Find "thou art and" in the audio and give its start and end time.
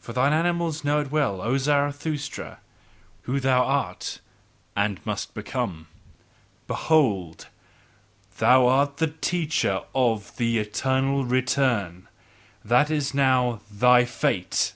3.38-4.98